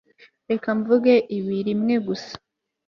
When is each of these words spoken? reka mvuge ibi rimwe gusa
reka 0.49 0.69
mvuge 0.79 1.13
ibi 1.37 1.57
rimwe 1.67 1.95
gusa 2.07 2.33